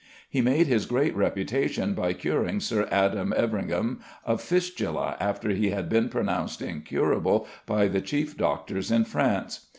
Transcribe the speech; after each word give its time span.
He 0.27 0.41
made 0.41 0.65
his 0.65 0.87
great 0.87 1.15
reputation 1.15 1.93
by 1.93 2.13
curing 2.13 2.59
Sir 2.59 2.87
Adam 2.91 3.35
Everyngham 3.37 3.99
of 4.25 4.41
fistula 4.41 5.15
after 5.19 5.51
he 5.51 5.69
had 5.69 5.89
been 5.89 6.09
pronounced 6.09 6.59
incurable 6.59 7.45
by 7.67 7.87
the 7.87 8.01
chief 8.01 8.35
doctors 8.35 8.89
in 8.89 9.05
France. 9.05 9.67